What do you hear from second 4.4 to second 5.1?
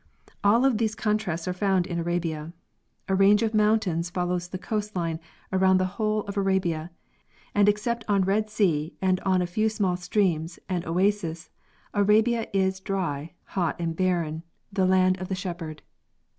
the coast